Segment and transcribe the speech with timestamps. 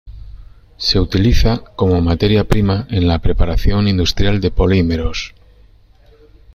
[0.77, 5.35] Se utiliza como materia prima en la preparación industrial de polímeros.